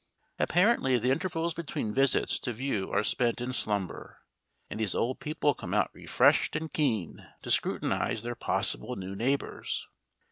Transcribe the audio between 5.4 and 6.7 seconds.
come out refreshed